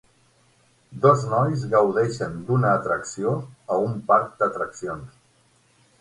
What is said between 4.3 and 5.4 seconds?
d'atraccions.